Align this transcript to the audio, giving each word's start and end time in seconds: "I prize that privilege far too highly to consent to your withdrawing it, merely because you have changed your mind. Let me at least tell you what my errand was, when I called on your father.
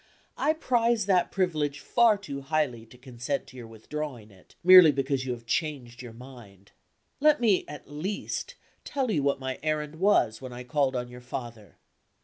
"I 0.39 0.53
prize 0.53 1.05
that 1.05 1.29
privilege 1.31 1.79
far 1.79 2.17
too 2.17 2.41
highly 2.41 2.87
to 2.87 2.97
consent 2.97 3.45
to 3.45 3.57
your 3.57 3.67
withdrawing 3.67 4.31
it, 4.31 4.55
merely 4.63 4.91
because 4.91 5.25
you 5.27 5.31
have 5.33 5.45
changed 5.45 6.01
your 6.01 6.11
mind. 6.11 6.71
Let 7.19 7.39
me 7.39 7.65
at 7.67 7.87
least 7.87 8.55
tell 8.83 9.11
you 9.11 9.21
what 9.21 9.39
my 9.39 9.59
errand 9.61 9.97
was, 9.97 10.41
when 10.41 10.53
I 10.53 10.63
called 10.63 10.95
on 10.95 11.07
your 11.07 11.21
father. 11.21 11.77